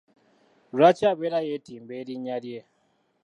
Lwaki 0.75 1.03
abeera 1.11 1.39
yeetimba 1.47 1.93
erinnya 2.01 2.37
lye? 2.43 2.59